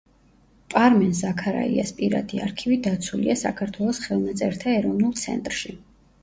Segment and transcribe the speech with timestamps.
[0.73, 5.77] პარმენ ზაქარაიას პირადი არქივი დაცულია საქართველოს ხელნაწერთა ეროვნულ ცენტრში.